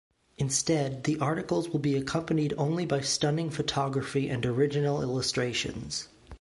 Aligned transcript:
Instead, 0.39 1.03
the 1.03 1.19
articles 1.19 1.69
will 1.69 1.77
be 1.79 1.95
accompanied 1.95 2.55
only 2.57 2.87
by 2.87 3.01
stunning 3.01 3.51
photography 3.51 4.29
and 4.29 4.43
original 4.47 5.03
illustrations. 5.03 6.07